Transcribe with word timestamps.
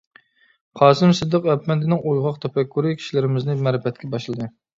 قاسىم 0.79 1.11
سىدىق 1.19 1.45
ئەپەندىنىڭ 1.55 1.99
ئويغاق 2.13 2.41
تەپەككۇرى، 2.47 2.95
كىشىلىرىمىزنى 3.03 3.59
مەرىپەتكە 3.69 4.13
باشلىدى. 4.17 4.51